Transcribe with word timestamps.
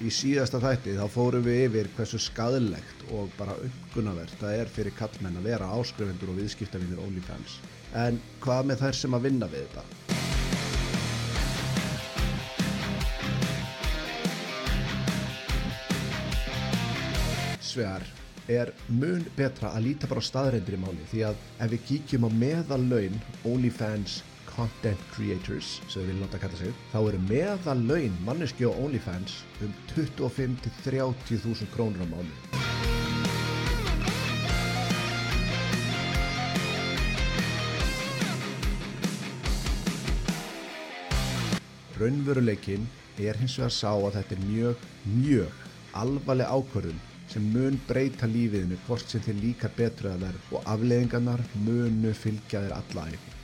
Í 0.00 0.08
síðasta 0.08 0.56
þætti 0.56 0.94
þá 0.96 1.12
fórum 1.12 1.42
við 1.44 1.58
yfir 1.66 1.88
hversu 1.92 2.16
skadilegt 2.24 3.02
og 3.12 3.28
bara 3.36 3.52
uppgunavert 3.60 4.32
það 4.40 4.54
er 4.56 4.70
fyrir 4.72 4.94
kallmenn 4.96 5.36
að 5.36 5.48
vera 5.50 5.66
áskrifendur 5.76 6.30
og 6.32 6.38
viðskiptavinir 6.40 7.02
OnlyFans. 7.04 7.58
En 7.92 8.16
hvað 8.40 8.70
með 8.70 8.80
þær 8.80 8.96
sem 8.96 9.16
að 9.18 9.26
vinna 9.28 9.50
við 9.52 9.66
þetta? 9.68 9.84
Svegar 17.60 18.08
er 18.48 18.72
mun 18.88 19.28
betra 19.36 19.74
að 19.76 19.90
líta 19.90 20.08
bara 20.08 20.24
á 20.24 20.28
staðreindir 20.30 20.80
í 20.80 20.80
máli 20.80 21.12
því 21.12 21.28
að 21.28 21.44
ef 21.60 21.76
við 21.76 21.86
kíkjum 21.92 22.24
á 22.24 22.30
meðallaun 22.40 23.20
OnlyFans 23.52 24.22
content 24.54 25.02
creators 25.14 25.78
sem 25.86 26.02
við 26.02 26.12
viljum 26.12 26.24
láta 26.26 26.40
kalla 26.42 26.60
sig 26.60 26.74
þá 26.92 26.98
eru 27.00 27.22
meðallaun 27.28 28.18
manneski 28.26 28.68
á 28.68 28.72
OnlyFans 28.72 29.40
um 29.64 29.74
25-30 29.94 31.42
þúsund 31.44 31.72
krónur 31.74 32.04
á 32.04 32.08
mánu 32.10 32.34
Raunveruleikin 42.00 42.86
er 43.20 43.36
hins 43.36 43.58
vegar 43.60 43.74
sá 43.76 43.90
að 43.92 44.14
þetta 44.14 44.36
er 44.36 44.44
mjög, 44.46 44.84
mjög 45.20 45.66
alvarleg 46.00 46.48
ákvörðun 46.48 47.02
sem 47.30 47.50
mun 47.54 47.76
breyta 47.86 48.28
lífiðinu 48.30 48.78
hvort 48.86 49.12
sem 49.12 49.22
þið 49.26 49.42
líkar 49.44 49.74
betur 49.76 50.08
að 50.14 50.24
verð 50.26 50.54
og 50.56 50.72
afleðingarnar 50.74 51.44
munu 51.66 52.14
fylgja 52.16 52.64
þér 52.64 52.78
alla 52.78 53.06
æfi. 53.12 53.39